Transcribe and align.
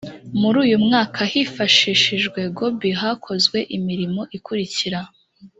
muri 0.39 0.57
uyu 0.65 0.75
mwaka 0.85 1.19
hifashishijwe 1.31 2.39
goobi 2.57 2.89
hakozwe 3.01 3.57
imirimo 3.77 4.21
ikurikira 4.37 4.99